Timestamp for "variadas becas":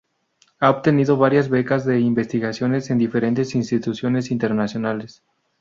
1.15-1.85